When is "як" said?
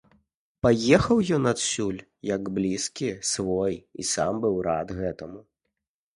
2.31-2.49